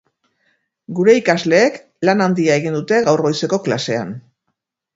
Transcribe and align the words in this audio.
Gure 0.99 1.13
ikasleek 1.17 1.77
lan 2.09 2.25
handia 2.27 2.57
egin 2.63 2.79
dute 2.81 3.01
gaur 3.11 3.25
goizeko 3.29 3.61
klasean. 3.69 4.19